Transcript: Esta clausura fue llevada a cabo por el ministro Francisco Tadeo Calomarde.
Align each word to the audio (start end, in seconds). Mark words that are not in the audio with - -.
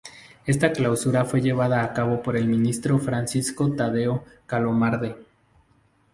Esta 0.47 0.73
clausura 0.73 1.25
fue 1.25 1.41
llevada 1.43 1.83
a 1.83 1.93
cabo 1.93 2.23
por 2.23 2.35
el 2.35 2.47
ministro 2.47 2.97
Francisco 2.97 3.71
Tadeo 3.75 4.23
Calomarde. 4.47 5.15